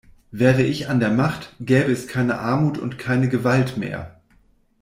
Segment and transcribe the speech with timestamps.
[0.31, 4.19] Wäre ich an der Macht, gäbe es keine Armut und keine Gewalt mehr!